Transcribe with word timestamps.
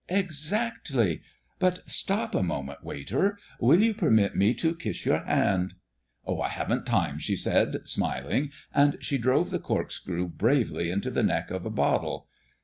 "Exactly. 0.09 1.21
But 1.59 1.87
stop 1.87 2.33
a 2.33 2.41
moment, 2.41 2.83
waiter; 2.83 3.37
will 3.59 3.83
you 3.83 3.93
permit 3.93 4.35
me 4.35 4.55
to 4.55 4.73
kiss 4.73 5.05
your 5.05 5.23
hand?" 5.25 5.75
"I 6.27 6.49
haven't 6.49 6.87
time," 6.87 7.19
she 7.19 7.35
said, 7.35 7.87
smiling, 7.87 8.49
and 8.73 8.97
she 9.01 9.19
drove 9.19 9.51
the 9.51 9.59
corkscrew 9.59 10.27
bravely 10.29 10.89
into 10.89 11.11
the 11.11 11.21
neck 11.21 11.51
of 11.51 11.67
a 11.67 11.69
bottle. 11.69 12.27